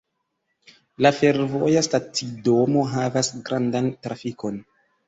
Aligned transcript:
La 1.05 1.11
fervoja 1.17 1.85
stacidomo 1.89 2.89
havas 2.97 3.33
grandan 3.47 3.97
trafikon. 4.09 4.63